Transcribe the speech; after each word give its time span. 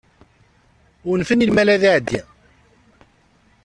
Unfen 1.11 1.43
i 1.43 1.47
lmal 1.49 1.69
ad 1.73 1.83
iεeddi. 1.87 2.21